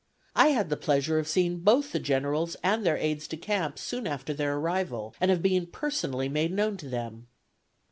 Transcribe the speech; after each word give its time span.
I 0.35 0.47
had 0.47 0.69
the 0.71 0.77
pleasure 0.77 1.19
of 1.19 1.27
seeing 1.27 1.59
both 1.59 1.91
the 1.91 1.99
generals 1.99 2.55
and 2.63 2.83
their 2.83 2.97
aids 2.97 3.27
de 3.27 3.37
camp 3.37 3.77
soon 3.77 4.07
after 4.07 4.33
their 4.33 4.57
arrival, 4.57 5.13
and 5.21 5.29
of 5.29 5.43
being 5.43 5.67
personally 5.67 6.27
made 6.27 6.51
known 6.51 6.75
to 6.77 6.89
them. 6.89 7.27